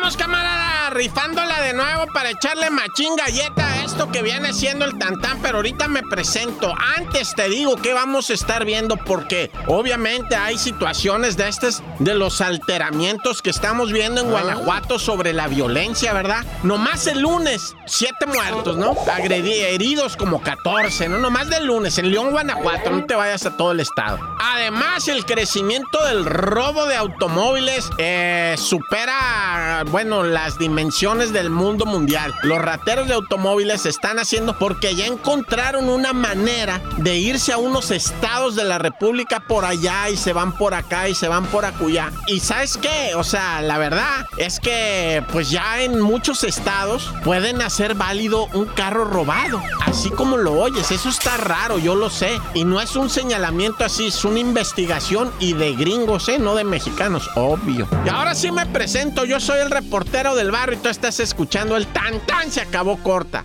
estamos, 0.00 0.16
camarada, 0.16 0.90
rifándola 0.90 1.60
de 1.60 1.74
nuevo 1.74 2.06
para 2.14 2.30
echarle 2.30 2.70
machín 2.70 3.14
galleta 3.16 3.66
a 3.66 3.84
esto 3.84 4.10
que 4.10 4.22
viene 4.22 4.54
siendo 4.54 4.86
el 4.86 4.98
tantán, 4.98 5.40
pero 5.42 5.56
ahorita 5.56 5.88
me 5.88 6.02
presento. 6.02 6.74
Antes 6.96 7.34
te 7.34 7.48
digo 7.48 7.76
que 7.76 7.92
vamos 7.92 8.30
a 8.30 8.34
estar 8.34 8.64
viendo 8.64 8.96
porque 8.96 9.50
obviamente 9.66 10.36
hay 10.36 10.56
situaciones 10.56 11.36
de 11.36 11.48
estas, 11.48 11.82
de 11.98 12.14
los 12.14 12.40
alteramientos 12.40 13.42
que 13.42 13.50
estamos 13.50 13.92
viendo 13.92 14.22
en 14.22 14.30
Guanajuato 14.30 14.98
sobre 14.98 15.34
la 15.34 15.48
violencia, 15.48 16.12
¿verdad? 16.14 16.44
Nomás 16.62 17.06
el 17.06 17.20
lunes, 17.20 17.74
siete 17.86 18.26
muertos, 18.26 18.76
¿no? 18.76 18.96
Agredi 19.12 19.52
heridos 19.52 20.16
como 20.16 20.40
14, 20.40 21.08
¿no? 21.08 21.18
Nomás 21.18 21.50
del 21.50 21.66
lunes, 21.66 21.98
en 21.98 22.10
León, 22.10 22.30
Guanajuato, 22.30 22.90
no 22.90 23.04
te 23.04 23.14
vayas 23.16 23.44
a 23.44 23.56
todo 23.56 23.72
el 23.72 23.80
estado. 23.80 24.18
Además, 24.38 25.08
el 25.08 25.26
crecimiento 25.26 26.02
del 26.06 26.24
robo 26.24 26.86
de 26.86 26.96
automóviles 26.96 27.90
eh, 27.98 28.54
supera, 28.56 29.84
bueno, 29.90 30.22
las 30.22 30.58
dimensiones 30.58 31.32
del 31.32 31.50
mundo 31.50 31.84
mundial. 31.84 32.34
Los 32.42 32.58
rateros 32.58 33.08
de 33.08 33.14
automóviles 33.14 33.82
se 33.82 33.88
están 33.88 34.18
haciendo 34.18 34.56
porque 34.58 34.94
ya 34.94 35.06
encontraron 35.06 35.88
una 35.88 36.12
manera 36.12 36.80
de 36.98 37.16
irse 37.16 37.52
a 37.52 37.58
unos 37.58 37.90
estados 37.90 38.54
de 38.54 38.64
la 38.64 38.78
República 38.78 39.40
por 39.40 39.64
allá 39.64 40.08
y 40.08 40.16
se 40.16 40.32
van 40.32 40.56
por 40.56 40.74
acá 40.74 41.08
y 41.08 41.14
se 41.14 41.28
van 41.28 41.46
por 41.46 41.64
acullá. 41.64 42.12
Y 42.26 42.40
sabes 42.40 42.76
qué, 42.76 43.14
o 43.16 43.24
sea, 43.24 43.62
la 43.62 43.78
verdad 43.78 44.26
es 44.36 44.60
que 44.60 45.24
pues 45.32 45.50
ya 45.50 45.82
en 45.82 46.00
muchos 46.00 46.44
estados 46.44 47.12
pueden 47.24 47.60
hacer 47.62 47.94
válido 47.94 48.46
un 48.52 48.66
carro 48.66 49.04
robado, 49.04 49.60
así 49.86 50.10
como 50.10 50.36
lo 50.36 50.52
oyes. 50.52 50.90
Eso 50.90 51.08
está 51.08 51.36
raro, 51.36 51.78
yo 51.78 51.94
lo 51.94 52.10
sé. 52.10 52.40
Y 52.54 52.64
no 52.64 52.80
es 52.80 52.96
un 52.96 53.10
señalamiento 53.10 53.84
así, 53.84 54.06
es 54.06 54.24
una 54.24 54.38
investigación 54.38 55.32
y 55.40 55.54
de 55.54 55.74
gringos, 55.74 56.28
¿eh? 56.28 56.38
No 56.38 56.54
de 56.54 56.64
mexicanos, 56.64 57.28
obvio. 57.34 57.88
Y 58.04 58.08
ahora 58.08 58.34
sí 58.34 58.52
me 58.52 58.66
presento, 58.66 59.24
yo 59.24 59.40
soy 59.40 59.60
el 59.60 59.70
reportero 59.80 60.34
del 60.34 60.50
barrio 60.50 60.76
y 60.76 60.82
tú 60.82 60.88
estás 60.90 61.20
escuchando 61.20 61.74
el 61.76 61.86
tan 61.86 62.20
tan 62.26 62.50
se 62.50 62.60
acabó 62.60 62.98
corta. 63.02 63.44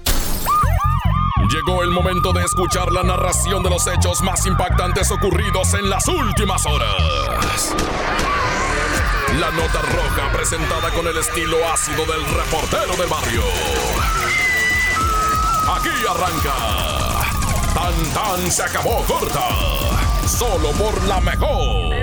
Llegó 1.49 1.81
el 1.83 1.91
momento 1.91 2.33
de 2.33 2.43
escuchar 2.43 2.91
la 2.91 3.03
narración 3.03 3.63
de 3.63 3.69
los 3.69 3.87
hechos 3.87 4.21
más 4.21 4.45
impactantes 4.45 5.09
ocurridos 5.11 5.73
en 5.75 5.89
las 5.89 6.05
últimas 6.07 6.65
horas. 6.65 7.73
La 9.39 9.49
nota 9.51 9.81
roja 9.81 10.31
presentada 10.33 10.89
con 10.91 11.07
el 11.07 11.17
estilo 11.17 11.57
ácido 11.71 12.05
del 12.05 12.25
reportero 12.25 12.95
del 12.97 13.07
barrio. 13.07 13.43
Aquí 15.73 15.89
arranca. 16.09 16.53
Tan 17.73 18.13
tan 18.13 18.51
se 18.51 18.63
acabó 18.63 19.03
corta. 19.03 19.47
Solo 20.27 20.71
por 20.71 21.01
la 21.03 21.21
mejor. 21.21 21.93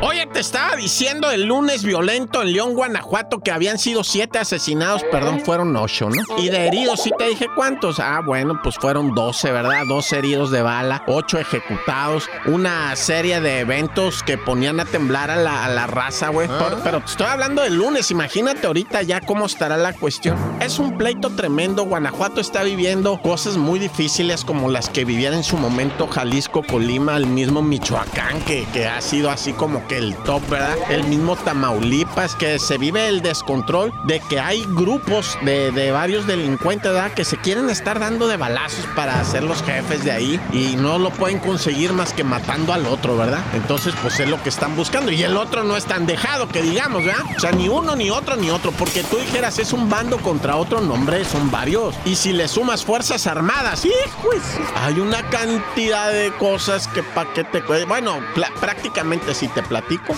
Oye, 0.00 0.26
estaba 0.42 0.74
diciendo 0.74 1.30
el 1.30 1.44
lunes 1.44 1.84
violento 1.84 2.42
en 2.42 2.52
León, 2.52 2.74
Guanajuato, 2.74 3.38
que 3.38 3.52
habían 3.52 3.78
sido 3.78 4.02
siete 4.02 4.40
asesinados, 4.40 5.04
perdón, 5.04 5.40
fueron 5.44 5.76
ocho, 5.76 6.10
¿no? 6.10 6.20
Y 6.36 6.48
de 6.48 6.66
heridos, 6.66 7.00
sí 7.00 7.12
te 7.16 7.28
dije 7.28 7.46
cuántos. 7.54 8.00
Ah, 8.00 8.20
bueno, 8.26 8.58
pues 8.60 8.74
fueron 8.74 9.14
doce, 9.14 9.52
¿verdad? 9.52 9.86
Dos 9.86 10.12
heridos 10.12 10.50
de 10.50 10.62
bala, 10.62 11.04
ocho 11.06 11.38
ejecutados, 11.38 12.28
una 12.46 12.94
serie 12.96 13.40
de 13.40 13.60
eventos 13.60 14.24
que 14.24 14.36
ponían 14.36 14.80
a 14.80 14.84
temblar 14.84 15.30
a 15.30 15.36
la, 15.36 15.64
a 15.64 15.68
la 15.68 15.86
raza, 15.86 16.30
güey. 16.30 16.48
Pero, 16.48 16.80
pero 16.82 17.00
te 17.00 17.06
estoy 17.12 17.26
hablando 17.28 17.62
del 17.62 17.76
lunes, 17.76 18.10
imagínate 18.10 18.66
ahorita 18.66 19.02
ya 19.02 19.20
cómo 19.20 19.46
estará 19.46 19.76
la 19.76 19.92
cuestión. 19.92 20.36
Es 20.60 20.80
un 20.80 20.98
pleito 20.98 21.30
tremendo, 21.30 21.84
Guanajuato 21.84 22.40
está 22.40 22.64
viviendo 22.64 23.22
cosas 23.22 23.56
muy 23.56 23.78
difíciles 23.78 24.44
como 24.44 24.68
las 24.68 24.88
que 24.88 25.04
vivían 25.04 25.34
en 25.34 25.44
su 25.44 25.56
momento 25.56 26.08
Jalisco, 26.08 26.64
Colima, 26.64 27.16
el 27.16 27.26
mismo 27.26 27.62
Michoacán, 27.62 28.40
que, 28.42 28.66
que 28.72 28.88
ha 28.88 29.00
sido 29.00 29.30
así 29.30 29.52
como 29.52 29.86
que 29.86 29.98
el 29.98 30.16
top, 30.16 30.31
¿verdad? 30.48 30.76
El 30.90 31.04
mismo 31.04 31.36
Tamaulipas, 31.36 32.34
que 32.34 32.58
se 32.58 32.78
vive 32.78 33.08
el 33.08 33.22
descontrol 33.22 33.92
de 34.04 34.20
que 34.20 34.40
hay 34.40 34.64
grupos 34.68 35.38
de, 35.42 35.70
de 35.72 35.90
varios 35.90 36.26
delincuentes, 36.26 36.92
¿verdad? 36.92 37.12
Que 37.12 37.24
se 37.24 37.36
quieren 37.36 37.68
estar 37.70 37.98
dando 37.98 38.28
de 38.28 38.36
balazos 38.36 38.86
para 38.94 39.22
ser 39.24 39.42
los 39.42 39.62
jefes 39.62 40.04
de 40.04 40.12
ahí 40.12 40.40
y 40.52 40.76
no 40.76 40.98
lo 40.98 41.10
pueden 41.10 41.38
conseguir 41.38 41.92
más 41.92 42.12
que 42.12 42.24
matando 42.24 42.72
al 42.72 42.86
otro, 42.86 43.16
¿verdad? 43.16 43.42
Entonces, 43.54 43.94
pues 44.00 44.18
es 44.20 44.28
lo 44.28 44.42
que 44.42 44.48
están 44.48 44.76
buscando. 44.76 45.10
Y 45.10 45.22
el 45.22 45.36
otro 45.36 45.64
no 45.64 45.76
es 45.76 45.84
tan 45.84 46.06
dejado 46.06 46.48
que 46.48 46.62
digamos, 46.62 47.04
¿verdad? 47.04 47.24
O 47.36 47.40
sea, 47.40 47.52
ni 47.52 47.68
uno, 47.68 47.96
ni 47.96 48.10
otro, 48.10 48.36
ni 48.36 48.50
otro. 48.50 48.72
Porque 48.72 49.02
tú 49.04 49.18
dijeras, 49.18 49.58
es 49.58 49.72
un 49.72 49.88
bando 49.88 50.18
contra 50.18 50.56
otro, 50.56 50.80
no, 50.80 50.94
hombre, 50.94 51.24
son 51.24 51.50
varios. 51.50 51.94
Y 52.04 52.16
si 52.16 52.32
le 52.32 52.48
sumas 52.48 52.84
fuerzas 52.84 53.26
armadas, 53.26 53.84
hijos, 53.84 54.36
hay 54.74 55.00
una 55.00 55.22
cantidad 55.30 56.12
de 56.12 56.32
cosas 56.38 56.88
que 56.88 57.02
pa' 57.02 57.32
que 57.32 57.44
te... 57.44 57.60
Bueno, 57.86 58.20
prácticamente 58.60 59.34
si 59.34 59.48
te 59.48 59.62
platico, 59.62 60.11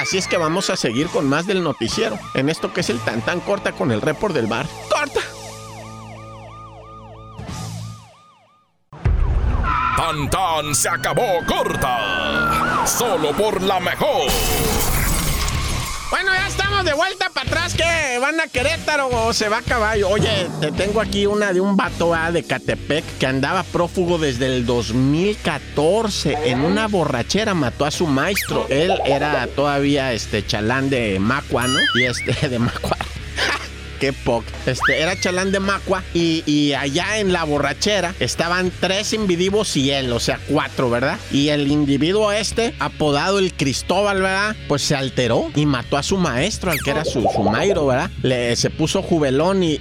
Así 0.00 0.18
es 0.18 0.28
que 0.28 0.36
vamos 0.36 0.70
a 0.70 0.76
seguir 0.76 1.08
con 1.08 1.28
más 1.28 1.46
del 1.46 1.62
noticiero. 1.62 2.18
En 2.34 2.48
esto 2.48 2.72
que 2.72 2.80
es 2.80 2.90
el 2.90 3.00
tan 3.00 3.20
tan 3.22 3.40
corta 3.40 3.72
con 3.72 3.92
el 3.92 4.00
report 4.00 4.34
del 4.34 4.46
bar. 4.46 4.66
¡Corta! 4.90 5.20
Tan 9.96 10.30
tan 10.30 10.74
se 10.74 10.88
acabó 10.88 11.44
corta. 11.46 12.84
Solo 12.86 13.32
por 13.32 13.62
la 13.62 13.80
mejor. 13.80 14.30
Bueno, 16.10 16.32
ya 16.34 16.46
de 16.82 16.92
vuelta 16.94 17.30
para 17.30 17.46
atrás. 17.46 17.74
que 17.74 18.18
¿Van 18.20 18.40
a 18.40 18.48
Querétaro 18.48 19.08
o 19.08 19.32
se 19.32 19.48
va 19.48 19.58
a 19.58 19.62
caballo? 19.62 20.08
Oye, 20.08 20.48
te 20.60 20.72
tengo 20.72 21.00
aquí 21.00 21.26
una 21.26 21.52
de 21.52 21.60
un 21.60 21.76
vato 21.76 22.14
ah, 22.14 22.32
de 22.32 22.42
Catepec 22.42 23.04
que 23.18 23.26
andaba 23.26 23.62
prófugo 23.62 24.18
desde 24.18 24.46
el 24.46 24.66
2014. 24.66 26.38
En 26.44 26.60
una 26.60 26.88
borrachera 26.88 27.54
mató 27.54 27.84
a 27.84 27.90
su 27.90 28.06
maestro. 28.06 28.66
Él 28.68 28.92
era 29.04 29.46
todavía 29.46 30.12
este 30.12 30.44
chalán 30.44 30.90
de 30.90 31.18
Macua, 31.20 31.66
¿no? 31.66 31.78
Y 31.94 32.04
este 32.04 32.48
de 32.48 32.58
Macua. 32.58 32.96
Qué 34.04 34.12
poc. 34.12 34.44
Este, 34.66 35.00
era 35.00 35.18
chalán 35.18 35.50
de 35.50 35.60
Macua 35.60 36.02
y, 36.12 36.74
allá 36.74 37.20
en 37.20 37.32
la 37.32 37.42
borrachera 37.44 38.14
estaban 38.20 38.70
tres 38.78 39.14
individuos 39.14 39.78
y 39.78 39.92
él, 39.92 40.12
o 40.12 40.20
sea, 40.20 40.38
cuatro, 40.46 40.90
¿verdad? 40.90 41.18
Y 41.32 41.48
el 41.48 41.68
individuo 41.68 42.30
este, 42.30 42.74
apodado 42.80 43.38
el 43.38 43.54
Cristóbal, 43.54 44.20
¿verdad? 44.20 44.56
Pues 44.68 44.82
se 44.82 44.94
alteró 44.94 45.50
y 45.54 45.64
mató 45.64 45.96
a 45.96 46.02
su 46.02 46.18
maestro, 46.18 46.70
al 46.70 46.80
que 46.80 46.90
era 46.90 47.06
su, 47.06 47.26
su 47.34 47.42
mairo, 47.44 47.86
¿verdad? 47.86 48.10
Le, 48.22 48.54
se 48.56 48.68
puso 48.68 49.00
jubelón 49.00 49.62
y, 49.62 49.78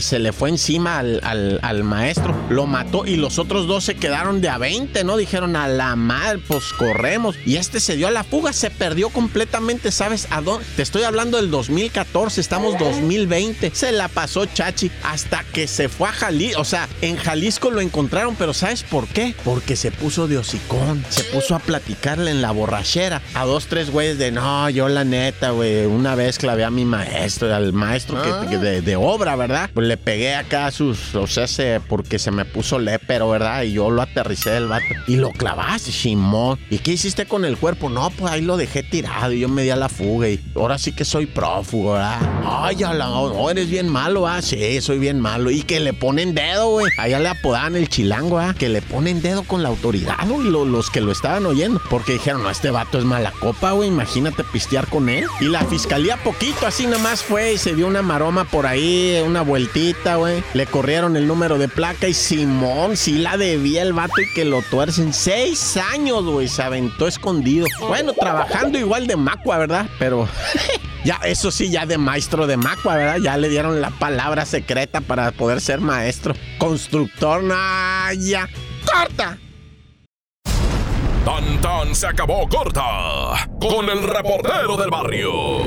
se 0.00 0.20
le 0.20 0.32
fue 0.32 0.50
encima 0.50 1.00
al 1.00 1.82
maestro. 1.82 2.36
Lo 2.48 2.66
mató 2.66 3.04
y 3.04 3.16
los 3.16 3.40
otros 3.40 3.66
dos 3.66 3.82
se 3.82 3.96
quedaron 3.96 4.40
de 4.40 4.48
a 4.48 4.58
20, 4.58 5.02
¿no? 5.02 5.16
Dijeron 5.16 5.56
a 5.56 5.66
la 5.66 5.96
madre, 5.96 6.38
pues 6.46 6.72
corremos. 6.72 7.34
Y 7.44 7.56
este 7.56 7.80
se 7.80 7.96
dio 7.96 8.06
a 8.06 8.12
la 8.12 8.22
fuga, 8.22 8.52
se 8.52 8.70
perdió 8.70 9.08
completamente, 9.08 9.90
¿sabes 9.90 10.28
a 10.30 10.40
dónde? 10.40 10.64
Te 10.76 10.82
estoy 10.82 11.02
hablando 11.02 11.38
del 11.38 11.50
2014, 11.50 12.40
estamos 12.40 12.78
2020. 12.78 13.55
Se 13.72 13.92
la 13.92 14.08
pasó 14.08 14.46
Chachi 14.46 14.90
hasta 15.02 15.44
que 15.52 15.66
se 15.66 15.88
fue 15.88 16.08
a 16.08 16.12
Jalisco. 16.12 16.60
O 16.60 16.64
sea, 16.64 16.88
en 17.00 17.16
Jalisco 17.16 17.70
lo 17.70 17.80
encontraron, 17.80 18.36
pero 18.36 18.54
¿sabes 18.54 18.82
por 18.82 19.06
qué? 19.06 19.34
Porque 19.44 19.76
se 19.76 19.90
puso 19.90 20.28
de 20.28 20.38
hocicón. 20.38 21.04
Se 21.08 21.24
puso 21.24 21.54
a 21.54 21.58
platicarle 21.58 22.30
en 22.30 22.42
la 22.42 22.50
borrachera 22.50 23.22
a 23.34 23.44
dos, 23.44 23.66
tres 23.66 23.90
güeyes 23.90 24.18
de 24.18 24.30
no, 24.30 24.68
yo 24.70 24.88
la 24.88 25.04
neta, 25.04 25.50
güey, 25.50 25.86
una 25.86 26.14
vez 26.14 26.38
clavé 26.38 26.64
a 26.64 26.70
mi 26.70 26.84
maestro, 26.84 27.54
al 27.54 27.72
maestro 27.72 28.20
que, 28.22 28.48
que 28.48 28.58
de, 28.58 28.80
de 28.82 28.96
obra, 28.96 29.36
¿verdad? 29.36 29.70
Pues 29.72 29.86
le 29.86 29.96
pegué 29.96 30.34
acá 30.34 30.66
a 30.66 30.70
sus, 30.70 31.14
o 31.14 31.26
sea, 31.26 31.46
se, 31.46 31.80
porque 31.80 32.18
se 32.18 32.30
me 32.30 32.44
puso 32.44 32.78
lépero, 32.78 33.28
¿verdad? 33.30 33.62
Y 33.62 33.72
yo 33.72 33.90
lo 33.90 34.02
aterricé 34.02 34.50
del 34.50 34.66
vato. 34.68 34.84
Y 35.06 35.16
lo 35.16 35.30
clavaste, 35.30 35.92
Simón. 35.92 36.58
¿Y 36.70 36.78
qué 36.78 36.92
hiciste 36.92 37.26
con 37.26 37.44
el 37.44 37.56
cuerpo? 37.56 37.88
No, 37.88 38.10
pues 38.10 38.32
ahí 38.32 38.42
lo 38.42 38.56
dejé 38.56 38.82
tirado 38.82 39.32
y 39.32 39.40
yo 39.40 39.48
me 39.48 39.62
di 39.62 39.70
a 39.70 39.76
la 39.76 39.88
fuga 39.88 40.28
y 40.28 40.40
ahora 40.54 40.78
sí 40.78 40.92
que 40.92 41.04
soy 41.04 41.26
prófugo, 41.26 41.92
¿verdad? 41.94 42.18
Ay, 42.44 42.76
ya 42.76 42.94
la, 42.94 43.08
no, 43.36 43.50
eres 43.50 43.68
bien 43.70 43.88
malo, 43.88 44.26
¿ah? 44.26 44.40
Sí, 44.42 44.80
soy 44.80 44.98
bien 44.98 45.20
malo. 45.20 45.50
Y 45.50 45.62
que 45.62 45.80
le 45.80 45.92
ponen 45.92 46.34
dedo, 46.34 46.68
güey. 46.70 46.86
Allá 46.98 47.18
le 47.18 47.28
apodaban 47.28 47.76
el 47.76 47.88
chilango, 47.88 48.38
¿ah? 48.38 48.54
Que 48.58 48.68
le 48.68 48.82
ponen 48.82 49.20
dedo 49.22 49.42
con 49.44 49.62
la 49.62 49.68
autoridad, 49.68 50.16
güey, 50.26 50.48
lo- 50.48 50.64
los 50.64 50.90
que 50.90 51.00
lo 51.00 51.12
estaban 51.12 51.46
oyendo. 51.46 51.80
Porque 51.90 52.14
dijeron, 52.14 52.42
no, 52.42 52.50
este 52.50 52.70
vato 52.70 52.98
es 52.98 53.04
mala 53.04 53.32
copa, 53.32 53.72
güey. 53.72 53.88
Imagínate 53.88 54.42
pistear 54.44 54.86
con 54.88 55.08
él. 55.08 55.26
Y 55.40 55.46
la 55.46 55.64
fiscalía 55.64 56.16
poquito, 56.18 56.66
así 56.66 56.86
nomás 56.86 57.22
fue 57.22 57.54
y 57.54 57.58
se 57.58 57.74
dio 57.74 57.86
una 57.86 58.02
maroma 58.02 58.44
por 58.44 58.66
ahí, 58.66 59.22
una 59.24 59.42
vueltita, 59.42 60.16
güey. 60.16 60.42
Le 60.54 60.66
corrieron 60.66 61.16
el 61.16 61.26
número 61.26 61.58
de 61.58 61.68
placa 61.68 62.08
y 62.08 62.14
Simón, 62.14 62.96
sí 62.96 63.18
la 63.18 63.36
debía 63.36 63.82
el 63.82 63.92
vato 63.92 64.20
y 64.20 64.32
que 64.34 64.44
lo 64.44 64.62
tuercen. 64.62 65.12
Seis 65.12 65.76
años, 65.92 66.24
güey, 66.24 66.48
se 66.48 66.62
aventó 66.62 67.06
escondido. 67.06 67.66
Bueno, 67.80 68.12
trabajando 68.12 68.78
igual 68.78 69.06
de 69.06 69.16
macua, 69.16 69.58
¿verdad? 69.58 69.86
Pero... 69.98 70.28
Ya, 71.06 71.20
eso 71.22 71.52
sí, 71.52 71.70
ya 71.70 71.86
de 71.86 71.98
maestro 71.98 72.48
de 72.48 72.56
Macua, 72.56 72.96
¿verdad? 72.96 73.18
Ya 73.18 73.36
le 73.36 73.48
dieron 73.48 73.80
la 73.80 73.90
palabra 73.90 74.44
secreta 74.44 75.00
para 75.00 75.30
poder 75.30 75.60
ser 75.60 75.80
maestro. 75.80 76.34
Constructor, 76.58 77.44
nah, 77.44 78.12
ya. 78.12 78.48
¡Corta! 78.84 79.38
Tan 81.24 81.60
tan 81.60 81.94
se 81.94 82.08
acabó 82.08 82.48
corta. 82.48 82.82
Con 83.60 83.88
el 83.88 84.02
reportero 84.02 84.76
del 84.76 84.90
barrio. 84.90 85.62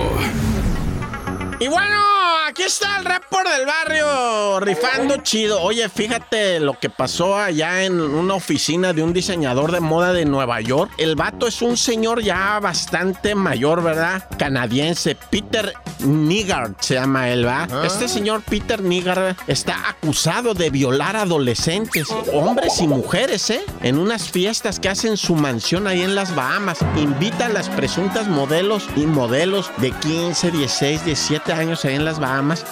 Y 1.57 1.69
bueno, 1.69 2.18
aquí 2.47 2.63
está 2.63 2.97
el 2.97 3.05
report 3.05 3.47
del 3.47 3.65
barrio 3.65 4.59
rifando 4.59 5.17
chido. 5.17 5.61
Oye, 5.61 5.87
fíjate 5.89 6.59
lo 6.59 6.77
que 6.77 6.89
pasó 6.89 7.37
allá 7.37 7.83
en 7.83 7.99
una 7.99 8.33
oficina 8.33 8.93
de 8.93 9.03
un 9.03 9.13
diseñador 9.13 9.71
de 9.71 9.79
moda 9.79 10.13
de 10.13 10.25
Nueva 10.25 10.61
York. 10.61 10.91
El 10.97 11.15
vato 11.15 11.47
es 11.47 11.61
un 11.61 11.77
señor 11.77 12.21
ya 12.21 12.59
bastante 12.59 13.35
mayor, 13.35 13.83
¿verdad? 13.83 14.27
Canadiense. 14.37 15.15
Peter 15.15 15.73
Nigard 15.99 16.75
se 16.79 16.95
llama 16.95 17.29
él, 17.29 17.45
¿va? 17.45 17.67
Ah. 17.71 17.83
Este 17.85 18.07
señor 18.07 18.41
Peter 18.41 18.81
Nigard 18.81 19.35
está 19.47 19.89
acusado 19.89 20.53
de 20.53 20.69
violar 20.69 21.15
adolescentes, 21.15 22.07
hombres 22.33 22.79
y 22.81 22.87
mujeres, 22.87 23.49
¿eh? 23.49 23.61
En 23.81 23.97
unas 23.97 24.29
fiestas 24.29 24.79
que 24.79 24.89
hace 24.89 25.07
en 25.07 25.17
su 25.17 25.35
mansión 25.35 25.87
ahí 25.87 26.01
en 26.01 26.15
las 26.15 26.35
Bahamas. 26.35 26.79
Invita 26.95 27.47
a 27.47 27.49
las 27.49 27.69
presuntas 27.69 28.27
modelos 28.27 28.87
y 28.95 29.05
modelos 29.05 29.71
de 29.77 29.91
15, 29.91 30.51
16, 30.51 31.05
17 31.05 31.53
años 31.53 31.85
ahí 31.85 31.95
en 31.95 32.05
las 32.05 32.18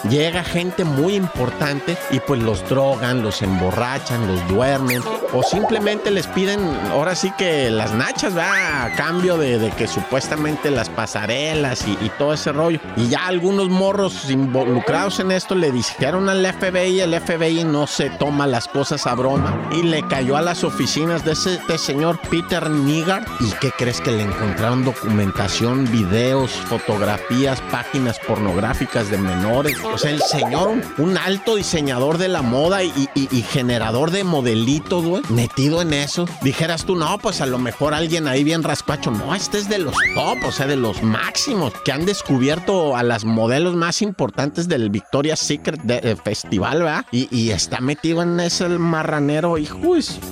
Llega 0.10 0.44
gente 0.44 0.84
muy 0.84 1.16
importante 1.16 1.98
y 2.12 2.20
pues 2.20 2.42
los 2.42 2.68
drogan, 2.68 3.22
los 3.22 3.42
emborrachan, 3.42 4.28
los 4.28 4.48
duermen 4.48 5.02
o 5.34 5.44
simplemente 5.44 6.12
les 6.12 6.28
piden 6.28 6.60
ahora 6.92 7.16
sí 7.16 7.32
que 7.38 7.70
las 7.70 7.94
nachas, 7.94 8.36
¿va? 8.38 8.86
A 8.86 8.96
cambio 8.96 9.38
de, 9.38 9.60
de 9.60 9.70
que 9.72 9.88
supuestamente 9.88 10.72
las 10.72 10.90
pasarelas 10.90 11.86
y, 11.88 11.92
y 12.06 12.10
todo 12.18 12.34
ese 12.34 12.52
rollo. 12.52 12.80
Y 12.96 13.10
ya 13.10 13.28
algunos 13.28 13.70
morros 13.70 14.30
involucrados 14.30 15.20
en 15.20 15.32
esto 15.32 15.56
le 15.56 15.72
dijeron 15.72 16.30
al 16.30 16.46
FBI, 16.46 17.00
el 17.02 17.20
FBI 17.20 17.64
no 17.64 17.88
se 17.88 18.10
toma 18.10 18.48
las 18.48 18.68
cosas 18.68 19.06
a 19.08 19.16
broma 19.16 19.70
y 19.72 19.84
le 19.84 20.02
cayó 20.08 20.38
a 20.38 20.42
las 20.42 20.64
oficinas 20.64 21.24
de 21.26 21.34
ese 21.34 21.60
de 21.68 21.78
señor 21.78 22.20
Peter 22.30 22.70
Nigard. 22.70 23.26
¿Y 23.40 23.52
qué 23.60 23.72
crees 23.78 24.02
que 24.02 24.12
le 24.12 24.24
encontraron 24.24 24.84
documentación, 24.86 25.90
videos, 25.92 26.52
fotografías, 26.52 27.62
páginas 27.72 28.20
pornográficas 28.28 29.10
de 29.10 29.18
menores? 29.18 29.78
O 29.84 29.98
sea, 29.98 30.12
el 30.12 30.22
señor, 30.22 30.76
un 30.98 31.18
alto 31.18 31.56
diseñador 31.56 32.18
de 32.18 32.28
la 32.28 32.42
moda 32.42 32.84
y, 32.84 33.10
y- 33.16 33.28
y 33.32 33.42
generador 33.42 34.12
de 34.12 34.24
modelitos, 34.24 35.04
güey, 35.06 35.17
metido 35.30 35.82
en 35.82 35.94
eso. 35.94 36.26
Dijeras 36.42 36.86
tú, 36.86 36.96
no, 36.96 37.18
pues 37.20 37.42
a 37.42 37.46
lo 37.46 37.58
mejor 37.58 37.94
alguien 37.94 38.28
ahí 38.28 38.44
bien 38.44 38.64
raspacho. 38.64 39.12
No, 39.12 39.34
este 39.34 39.58
es 39.58 39.70
de 39.70 39.80
los 39.80 39.96
top, 40.16 40.38
o 40.46 40.52
sea, 40.52 40.68
de 40.68 40.76
los 40.76 41.02
máximos 41.04 41.74
que 41.84 41.92
han 41.92 42.06
descubierto 42.06 42.96
a 42.96 43.04
las 43.04 43.26
modelos 43.26 43.76
más 43.76 44.02
importantes 44.02 44.68
del 44.68 44.90
Victoria's 44.90 45.40
Secret 45.40 45.80
eh, 45.90 46.16
Festival, 46.22 46.80
¿verdad? 46.80 47.06
Y, 47.12 47.48
está 47.48 47.80
metido 47.80 48.22
en 48.22 48.40
ese 48.40 48.68
marranero, 48.68 49.58
hijo. 49.58 49.80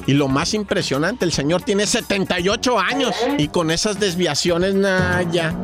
Y 0.06 0.14
lo 0.14 0.28
más 0.28 0.54
impresionante, 0.54 1.26
el 1.26 1.32
señor 1.32 1.62
tiene 1.62 1.88
78 1.88 2.80
años 2.80 3.16
y 3.38 3.48
con 3.48 3.72
esas 3.72 4.00
desviaciones, 4.00 4.76
nada, 4.76 5.24
ya. 5.24 5.56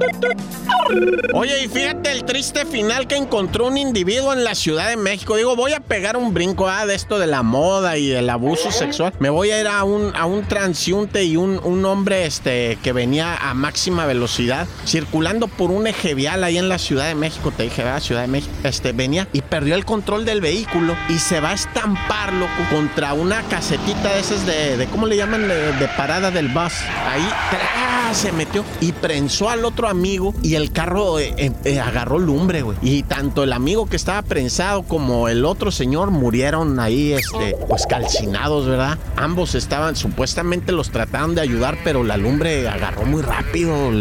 Oye, 1.33 1.63
y 1.63 1.67
fíjate 1.67 2.11
el 2.11 2.23
triste 2.23 2.65
final 2.65 3.07
que 3.07 3.15
encontró 3.15 3.67
un 3.67 3.77
individuo 3.77 4.33
en 4.33 4.43
la 4.43 4.55
Ciudad 4.55 4.89
de 4.89 4.97
México. 4.97 5.35
Digo, 5.35 5.55
voy 5.55 5.73
a 5.73 5.81
pegar 5.81 6.17
un 6.17 6.33
brinco 6.33 6.61
de 6.85 6.93
esto 6.93 7.17
de 7.17 7.27
la 7.27 7.41
moda 7.41 7.97
y 7.97 8.11
el 8.11 8.29
abuso 8.29 8.71
sexual. 8.71 9.10
Me 9.19 9.29
voy 9.29 9.51
a 9.51 9.61
ir 9.61 9.67
a 9.67 9.83
un, 9.83 10.15
a 10.15 10.25
un 10.25 10.43
transiunte 10.43 11.23
y 11.23 11.37
un, 11.37 11.59
un 11.63 11.85
hombre 11.85 12.25
este, 12.25 12.77
que 12.83 12.93
venía 12.93 13.35
a 13.35 13.53
máxima 13.53 14.05
velocidad 14.05 14.67
circulando 14.85 15.47
por 15.47 15.71
un 15.71 15.87
eje 15.87 16.13
vial 16.13 16.43
ahí 16.43 16.57
en 16.57 16.69
la 16.69 16.77
Ciudad 16.77 17.07
de 17.07 17.15
México. 17.15 17.51
Te 17.55 17.63
dije, 17.63 17.83
¿verdad? 17.83 18.01
Ciudad 18.01 18.21
de 18.21 18.27
México. 18.27 18.53
Este, 18.63 18.91
venía 18.91 19.27
y 19.33 19.41
perdió 19.41 19.75
el 19.75 19.85
control 19.85 20.25
del 20.25 20.41
vehículo 20.41 20.95
y 21.09 21.19
se 21.19 21.39
va 21.39 21.49
a 21.49 21.53
estampar, 21.53 22.33
loco, 22.33 22.51
contra 22.71 23.13
una 23.13 23.41
casetita 23.43 24.13
de 24.13 24.19
esas 24.19 24.45
de, 24.45 24.77
de 24.77 24.85
¿cómo 24.87 25.05
le 25.05 25.17
llaman? 25.17 25.47
De, 25.47 25.73
de 25.73 25.87
parada 25.89 26.31
del 26.31 26.47
bus. 26.47 26.73
Ahí, 27.07 27.27
¡tra! 27.49 27.91
se 28.13 28.31
metió 28.31 28.65
y 28.81 28.91
prensó 28.91 29.49
al 29.49 29.65
otro 29.65 29.87
amigo 29.87 30.33
y 30.41 30.55
el 30.55 30.71
carro 30.71 31.19
eh, 31.19 31.53
eh, 31.63 31.79
agarró 31.79 32.19
lumbre, 32.19 32.61
güey. 32.61 32.77
Y 32.81 33.03
tanto 33.03 33.43
el 33.43 33.53
amigo 33.53 33.87
que 33.87 33.95
estaba 33.95 34.21
prensado 34.21 34.83
como 34.83 35.27
el 35.27 35.45
otro 35.45 35.71
señor 35.71 36.11
murieron 36.11 36.79
ahí, 36.79 37.13
este, 37.13 37.55
pues 37.67 37.85
calcinados, 37.87 38.67
¿verdad? 38.67 38.97
Ambos 39.17 39.55
estaban, 39.55 39.95
supuestamente 39.95 40.71
los 40.71 40.89
trataron 40.89 41.35
de 41.35 41.41
ayudar, 41.41 41.77
pero 41.83 42.03
la 42.03 42.17
lumbre 42.17 42.67
agarró 42.67 43.05
muy 43.05 43.21
rápido. 43.21 43.91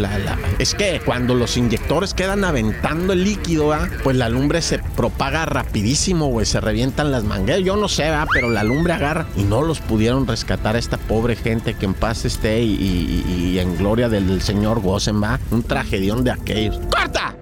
Es 0.57 0.73
que 0.73 1.01
cuando 1.03 1.35
los 1.35 1.57
inyectores 1.57 2.13
quedan 2.13 2.43
aventando 2.43 3.13
el 3.13 3.23
líquido. 3.23 3.71
Pues 4.03 4.15
la 4.15 4.29
lumbre 4.29 4.61
se 4.61 4.79
propaga 4.79 5.45
rapidísimo, 5.45 6.27
güey. 6.27 6.45
Se 6.45 6.59
revientan 6.61 7.11
las 7.11 7.23
mangueras. 7.23 7.63
Yo 7.63 7.75
no 7.75 7.87
sé. 7.87 8.11
Pero 8.33 8.49
la 8.49 8.63
lumbre 8.63 8.93
agarra 8.93 9.27
y 9.35 9.43
no 9.43 9.61
los 9.61 9.79
pudieron 9.79 10.25
rescatar 10.27 10.75
a 10.75 10.79
esta 10.79 10.97
pobre 10.97 11.35
gente 11.35 11.73
que 11.73 11.85
en 11.85 11.93
paz 11.93 12.25
esté 12.25 12.61
y, 12.61 13.57
en 13.59 13.77
gloria 13.77 14.09
del, 14.09 14.27
del 14.27 14.41
señor 14.41 14.81
Gosen, 14.81 15.21
¿va? 15.21 15.39
Un 15.51 15.63
tragedión 15.63 16.23
de 16.23 16.31
aquellos. 16.31 16.79
¡Corta! 16.89 17.35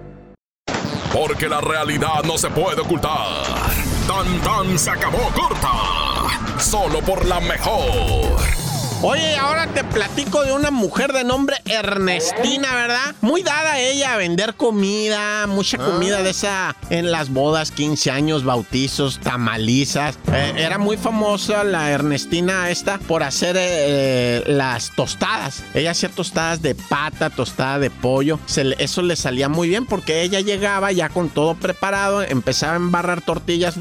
Porque 1.12 1.48
la 1.48 1.60
realidad 1.60 2.22
no 2.24 2.38
se 2.38 2.50
puede 2.50 2.80
ocultar. 2.80 3.44
Tan 4.06 4.40
tan 4.40 4.78
se 4.78 4.90
acabó 4.90 5.18
corta. 5.34 6.09
Solo 6.58 7.00
por 7.00 7.24
la 7.24 7.40
mejor. 7.40 8.59
Oye, 9.02 9.34
ahora 9.38 9.66
te 9.68 9.82
platico 9.82 10.44
de 10.44 10.52
una 10.52 10.70
mujer 10.70 11.14
de 11.14 11.24
nombre 11.24 11.56
Ernestina, 11.64 12.74
¿verdad? 12.74 13.14
Muy 13.22 13.42
dada 13.42 13.78
ella 13.78 14.12
a 14.12 14.16
vender 14.18 14.56
comida, 14.56 15.46
mucha 15.46 15.78
comida 15.78 16.22
de 16.22 16.28
esa 16.30 16.76
en 16.90 17.10
las 17.10 17.30
bodas, 17.30 17.70
15 17.70 18.10
años, 18.10 18.44
bautizos, 18.44 19.18
tamalizas. 19.20 20.18
Eh, 20.30 20.52
era 20.58 20.76
muy 20.76 20.98
famosa 20.98 21.64
la 21.64 21.90
Ernestina 21.90 22.68
esta 22.68 22.98
por 22.98 23.22
hacer 23.22 23.56
eh, 23.58 24.42
las 24.46 24.94
tostadas. 24.94 25.62
Ella 25.72 25.92
hacía 25.92 26.10
tostadas 26.10 26.60
de 26.60 26.74
pata, 26.74 27.30
tostada 27.30 27.78
de 27.78 27.88
pollo. 27.88 28.38
Se 28.44 28.64
le- 28.64 28.76
eso 28.80 29.00
le 29.00 29.16
salía 29.16 29.48
muy 29.48 29.70
bien 29.70 29.86
porque 29.86 30.20
ella 30.20 30.40
llegaba 30.40 30.92
ya 30.92 31.08
con 31.08 31.30
todo 31.30 31.54
preparado, 31.54 32.20
empezaba 32.20 32.74
a 32.74 32.76
embarrar 32.76 33.22
tortillas 33.22 33.76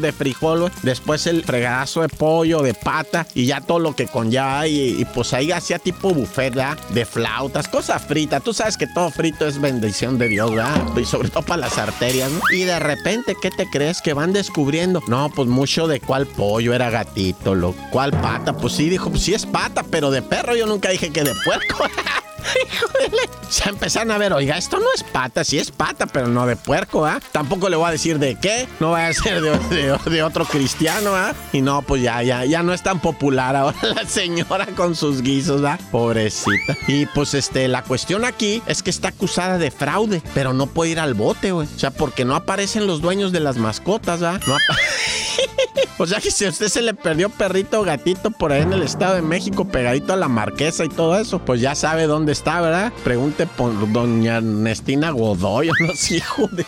de 0.00 0.12
frijol, 0.12 0.72
después 0.82 1.26
el 1.26 1.44
fregadazo 1.44 2.00
de 2.00 2.08
pollo, 2.08 2.62
de 2.62 2.72
pata 2.72 3.26
y 3.34 3.44
ya 3.44 3.60
todo 3.60 3.78
lo 3.78 3.94
que 3.94 4.06
conlleva 4.06 4.61
y, 4.66 5.04
pues 5.14 5.32
ahí 5.32 5.52
hacía 5.52 5.78
tipo 5.78 6.12
buffet. 6.12 6.52
De 6.90 7.06
flautas, 7.06 7.68
cosas 7.68 8.02
fritas. 8.02 8.42
Tú 8.42 8.52
sabes 8.52 8.76
que 8.76 8.86
todo 8.86 9.10
frito 9.10 9.46
es 9.46 9.60
bendición 9.60 10.18
de 10.18 10.28
Dios, 10.28 10.50
¿verdad? 10.50 10.84
Y 10.96 11.04
sobre 11.04 11.30
todo 11.30 11.42
para 11.42 11.62
las 11.62 11.78
arterias, 11.78 12.30
¿no? 12.30 12.40
Y 12.50 12.64
de 12.64 12.78
repente, 12.78 13.34
¿qué 13.40 13.50
te 13.50 13.66
crees 13.70 14.02
que 14.02 14.12
van 14.12 14.32
descubriendo? 14.32 15.00
No, 15.08 15.30
pues 15.30 15.48
mucho 15.48 15.86
de 15.86 16.00
cuál 16.00 16.26
pollo 16.26 16.74
era 16.74 16.90
gatito, 16.90 17.54
lo 17.54 17.72
cuál 17.90 18.10
pata. 18.10 18.52
Pues 18.52 18.74
sí, 18.74 18.88
dijo, 18.88 19.10
pues 19.10 19.22
sí 19.22 19.34
es 19.34 19.46
pata, 19.46 19.82
pero 19.82 20.10
de 20.10 20.20
perro 20.20 20.54
yo 20.54 20.66
nunca 20.66 20.90
dije 20.90 21.10
que 21.10 21.22
de 21.22 21.32
puerco. 21.44 21.84
Híjole. 22.42 23.22
Se 23.48 23.68
empezaron 23.68 24.10
a 24.10 24.18
ver, 24.18 24.32
oiga, 24.32 24.56
esto 24.56 24.78
no 24.78 24.86
es 24.94 25.02
pata, 25.02 25.44
sí 25.44 25.58
es 25.58 25.70
pata, 25.70 26.06
pero 26.06 26.28
no 26.28 26.46
de 26.46 26.56
puerco, 26.56 27.04
¿ah? 27.04 27.20
Tampoco 27.32 27.68
le 27.68 27.76
voy 27.76 27.88
a 27.88 27.90
decir 27.92 28.18
de 28.18 28.36
qué, 28.36 28.66
no 28.80 28.92
va 28.92 29.08
a 29.08 29.12
ser 29.12 29.42
de, 29.42 30.22
otro 30.22 30.44
cristiano, 30.46 31.14
¿ah? 31.14 31.34
Y 31.52 31.60
no, 31.60 31.82
pues 31.82 32.02
ya, 32.02 32.22
ya, 32.22 32.44
ya 32.44 32.62
no 32.62 32.72
es 32.72 32.82
tan 32.82 33.00
popular 33.00 33.54
ahora 33.54 33.76
la 33.94 34.06
señora 34.06 34.66
con 34.74 34.94
sus 34.94 35.22
guisos, 35.22 35.62
¿ah? 35.64 35.78
Pobrecita. 35.90 36.76
Y 36.88 37.06
pues 37.06 37.34
este, 37.34 37.68
la 37.68 37.82
cuestión 37.82 38.24
aquí 38.24 38.62
es 38.66 38.82
que 38.82 38.90
está 38.90 39.08
acusada 39.08 39.58
de 39.58 39.70
fraude, 39.70 40.22
pero 40.34 40.52
no 40.52 40.66
puede 40.66 40.92
ir 40.92 41.00
al 41.00 41.14
bote, 41.14 41.52
güey. 41.52 41.68
O 41.74 41.78
sea, 41.78 41.90
porque 41.90 42.24
no 42.24 42.34
aparecen 42.34 42.86
los 42.86 43.02
dueños 43.02 43.32
de 43.32 43.40
las 43.40 43.58
mascotas, 43.58 44.22
¿ah? 44.22 44.40
No 44.46 44.56
O 45.98 46.06
sea 46.06 46.20
que 46.20 46.30
si 46.30 46.44
a 46.44 46.48
usted 46.48 46.68
se 46.68 46.82
le 46.82 46.94
perdió 46.94 47.28
perrito 47.28 47.80
o 47.80 47.84
gatito 47.84 48.30
por 48.30 48.52
ahí 48.52 48.62
en 48.62 48.72
el 48.72 48.82
Estado 48.82 49.14
de 49.14 49.22
México, 49.22 49.68
pegadito 49.68 50.12
a 50.12 50.16
la 50.16 50.28
marquesa 50.28 50.84
y 50.84 50.88
todo 50.88 51.18
eso, 51.18 51.38
pues 51.38 51.60
ya 51.60 51.74
sabe 51.74 52.06
dónde 52.06 52.31
está, 52.32 52.60
¿verdad? 52.60 52.92
Pregunte 53.04 53.46
por 53.46 53.92
doña 53.92 54.38
Ernestina 54.38 55.10
Godoy, 55.10 55.70
no 55.80 55.94
sé, 55.94 56.16
hijo 56.16 56.48
de... 56.48 56.64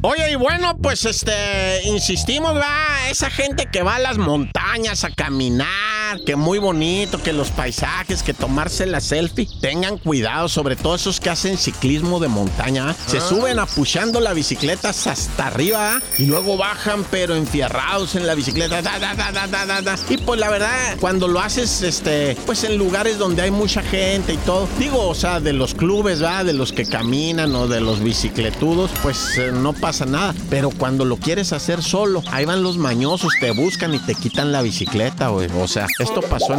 Oye, 0.00 0.30
y 0.30 0.36
bueno, 0.36 0.76
pues 0.80 1.04
este, 1.06 1.82
insistimos, 1.82 2.54
va, 2.54 3.10
esa 3.10 3.30
gente 3.30 3.66
que 3.66 3.82
va 3.82 3.96
a 3.96 3.98
las 3.98 4.16
montañas 4.16 5.02
a 5.02 5.10
caminar, 5.10 6.20
que 6.24 6.36
muy 6.36 6.60
bonito, 6.60 7.20
que 7.20 7.32
los 7.32 7.50
paisajes, 7.50 8.22
que 8.22 8.32
tomarse 8.32 8.86
la 8.86 9.00
selfie, 9.00 9.48
tengan 9.60 9.98
cuidado, 9.98 10.48
sobre 10.48 10.76
todo 10.76 10.94
esos 10.94 11.18
que 11.18 11.30
hacen 11.30 11.58
ciclismo 11.58 12.20
de 12.20 12.28
montaña, 12.28 12.84
¿va? 12.84 12.94
se 13.08 13.20
suben 13.20 13.58
apuchando 13.58 14.20
la 14.20 14.34
bicicleta 14.34 14.90
hasta 14.90 15.48
arriba 15.48 15.78
¿va? 15.78 16.02
y 16.16 16.26
luego 16.26 16.56
bajan, 16.56 17.04
pero 17.10 17.34
enfierrados 17.34 18.14
en 18.14 18.24
la 18.24 18.36
bicicleta, 18.36 18.80
da, 18.80 19.00
da, 19.00 19.16
da, 19.16 19.32
da, 19.32 19.48
da, 19.48 19.66
da, 19.66 19.82
da. 19.82 19.98
y 20.08 20.16
pues 20.18 20.38
la 20.38 20.48
verdad, 20.48 20.96
cuando 21.00 21.26
lo 21.26 21.40
haces, 21.40 21.82
este, 21.82 22.36
pues 22.46 22.62
en 22.62 22.78
lugares 22.78 23.18
donde 23.18 23.42
hay 23.42 23.50
mucha 23.50 23.82
gente 23.82 24.34
y 24.34 24.36
todo, 24.38 24.68
digo, 24.78 25.08
o 25.08 25.14
sea, 25.16 25.40
de 25.40 25.52
los 25.52 25.74
clubes, 25.74 26.22
va, 26.22 26.44
de 26.44 26.52
los 26.52 26.72
que 26.72 26.86
caminan 26.86 27.52
o 27.56 27.66
de 27.66 27.80
los 27.80 28.00
bicicletudos, 28.00 28.92
pues 29.02 29.36
eh, 29.38 29.50
no 29.52 29.72
pasa 29.72 29.87
nada. 30.06 30.34
Pero 30.50 30.70
cuando 30.70 31.04
lo 31.04 31.16
quieres 31.16 31.52
hacer 31.52 31.82
solo, 31.82 32.22
ahí 32.30 32.44
van 32.44 32.62
los 32.62 32.76
mañosos, 32.76 33.32
te 33.40 33.50
buscan 33.50 33.94
y 33.94 33.98
te 33.98 34.14
quitan 34.14 34.52
la 34.52 34.62
bicicleta. 34.62 35.30
O 35.30 35.68
sea, 35.68 35.86
Esto 35.98 36.20
pasó 36.20 36.54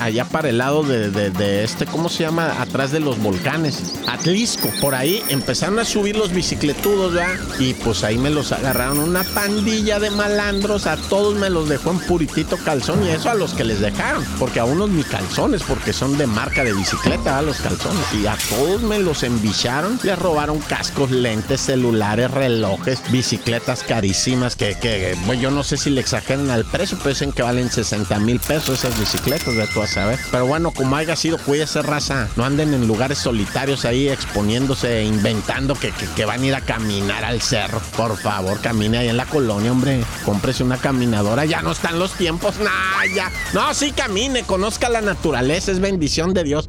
allá 0.00 0.24
para 0.26 0.48
el 0.48 0.58
lado 0.58 0.82
de, 0.82 1.64
este, 1.64 1.86
¿cómo 1.86 2.08
se 2.08 2.24
llama? 2.24 2.60
Atrás 2.60 2.90
de 2.92 3.00
los 3.00 3.18
volcanes. 3.22 3.94
Atlisco. 4.08 4.68
Por 4.80 4.94
ahí 4.94 5.22
empezaron 5.28 5.78
a 5.78 5.84
subir 5.84 6.16
los 6.16 6.32
bicicletudos, 6.32 7.14
¿ya? 7.14 7.28
Y 7.58 7.74
pues 7.74 8.04
ahí 8.04 8.18
me 8.18 8.30
los 8.30 8.52
agarraron 8.52 8.98
una 8.98 9.22
pandilla 9.22 9.98
de 9.98 10.10
malandros. 10.10 10.86
A 10.86 10.96
todos 10.96 11.34
me 11.34 11.50
los 11.50 11.68
dejó 11.68 11.90
en 11.90 11.98
puritito 12.00 12.56
calzón. 12.58 13.04
Y 13.04 13.10
eso 13.10 13.30
a 13.30 13.34
los 13.34 13.54
que 13.54 13.64
les 13.64 13.80
dejaron. 13.80 14.24
Porque 14.38 14.60
a 14.60 14.64
unos 14.64 14.90
ni 14.90 15.02
calzones, 15.04 15.62
porque 15.62 15.92
son 15.92 16.18
de 16.18 16.26
marca 16.26 16.64
de 16.64 16.72
bicicleta, 16.72 17.38
a 17.38 17.42
los 17.42 17.58
calzones. 17.58 18.02
Y 18.20 18.26
a 18.26 18.36
todos 18.50 18.82
me 18.82 18.98
los 18.98 19.22
envicharon. 19.22 19.98
Les 20.02 20.18
robaron 20.18 20.58
cascos, 20.60 21.10
lentes, 21.10 21.60
celulares, 21.60 22.30
relojes, 22.72 23.02
bicicletas 23.10 23.82
carísimas. 23.82 24.56
Que, 24.56 24.74
que 24.74 25.16
pues 25.26 25.40
yo 25.40 25.50
no 25.50 25.62
sé 25.62 25.76
si 25.76 25.90
le 25.90 26.00
exageran 26.00 26.50
al 26.50 26.64
precio, 26.64 26.96
pero 26.98 27.10
dicen 27.10 27.32
que 27.32 27.42
valen 27.42 27.70
60 27.70 28.18
mil 28.20 28.40
pesos 28.40 28.78
esas 28.78 28.98
bicicletas 28.98 29.54
de 29.54 29.66
tú 29.68 29.82
a 29.82 29.86
saber. 29.86 30.18
Pero 30.30 30.46
bueno, 30.46 30.70
como 30.70 30.96
haya 30.96 31.16
sido, 31.16 31.38
cuídese 31.38 31.82
raza. 31.82 32.28
No 32.36 32.44
anden 32.44 32.74
en 32.74 32.86
lugares 32.86 33.18
solitarios 33.18 33.84
ahí 33.84 34.08
exponiéndose, 34.08 35.04
inventando 35.04 35.74
que, 35.74 35.92
que, 36.16 36.24
van 36.24 36.42
a 36.42 36.46
ir 36.46 36.54
a 36.54 36.60
caminar 36.60 37.24
al 37.24 37.40
cerro. 37.40 37.80
Por 37.96 38.16
favor, 38.16 38.60
camine 38.60 38.98
ahí 38.98 39.08
en 39.08 39.16
la 39.16 39.26
colonia, 39.26 39.72
hombre. 39.72 40.04
Cómprese 40.24 40.62
una 40.62 40.78
caminadora. 40.78 41.44
Ya 41.44 41.62
no 41.62 41.72
están 41.72 41.98
los 41.98 42.12
tiempos. 42.12 42.58
Nah, 42.58 43.04
ya. 43.14 43.30
No, 43.52 43.74
sí 43.74 43.92
camine, 43.92 44.42
conozca 44.44 44.88
la 44.88 45.00
naturaleza. 45.00 45.72
Es 45.72 45.80
bendición 45.80 46.34
de 46.34 46.44
Dios. 46.44 46.68